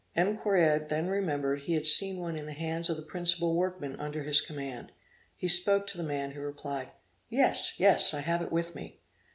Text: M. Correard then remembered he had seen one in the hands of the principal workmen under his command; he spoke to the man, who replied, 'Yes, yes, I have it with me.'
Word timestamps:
M. 0.15 0.35
Correard 0.35 0.89
then 0.89 1.09
remembered 1.09 1.59
he 1.59 1.75
had 1.75 1.85
seen 1.85 2.19
one 2.19 2.35
in 2.35 2.47
the 2.47 2.53
hands 2.53 2.89
of 2.89 2.97
the 2.97 3.03
principal 3.03 3.53
workmen 3.55 3.95
under 3.99 4.23
his 4.23 4.41
command; 4.41 4.91
he 5.37 5.47
spoke 5.47 5.85
to 5.85 5.97
the 5.97 6.03
man, 6.03 6.31
who 6.31 6.41
replied, 6.41 6.89
'Yes, 7.29 7.73
yes, 7.79 8.11
I 8.11 8.21
have 8.21 8.41
it 8.41 8.51
with 8.51 8.73
me.' 8.73 8.99